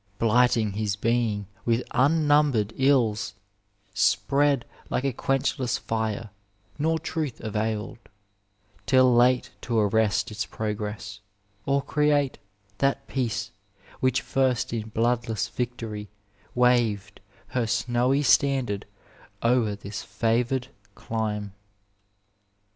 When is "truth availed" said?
6.97-7.99